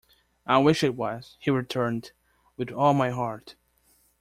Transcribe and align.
"I 0.47 0.57
wish 0.57 0.83
it 0.83 0.95
was," 0.95 1.37
he 1.39 1.51
returned, 1.51 2.11
"with 2.57 2.71
all 2.71 2.95
my 2.95 3.11
heart." 3.11 3.55